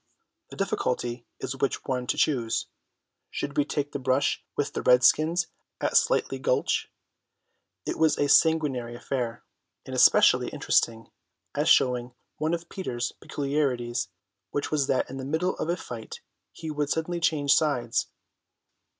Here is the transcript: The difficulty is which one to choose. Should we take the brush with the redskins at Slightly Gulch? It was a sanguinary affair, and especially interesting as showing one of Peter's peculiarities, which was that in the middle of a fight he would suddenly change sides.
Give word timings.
The 0.49 0.55
difficulty 0.55 1.27
is 1.39 1.55
which 1.57 1.85
one 1.85 2.07
to 2.07 2.17
choose. 2.17 2.65
Should 3.29 3.55
we 3.55 3.63
take 3.63 3.91
the 3.91 3.99
brush 3.99 4.43
with 4.55 4.73
the 4.73 4.81
redskins 4.81 5.45
at 5.79 5.95
Slightly 5.95 6.39
Gulch? 6.39 6.91
It 7.85 7.99
was 7.99 8.17
a 8.17 8.27
sanguinary 8.27 8.95
affair, 8.95 9.43
and 9.85 9.93
especially 9.95 10.47
interesting 10.49 11.11
as 11.53 11.69
showing 11.69 12.15
one 12.37 12.55
of 12.55 12.67
Peter's 12.67 13.11
peculiarities, 13.11 14.07
which 14.49 14.71
was 14.71 14.87
that 14.87 15.07
in 15.07 15.17
the 15.17 15.23
middle 15.23 15.55
of 15.57 15.69
a 15.69 15.77
fight 15.77 16.21
he 16.51 16.71
would 16.71 16.89
suddenly 16.89 17.19
change 17.19 17.53
sides. 17.53 18.07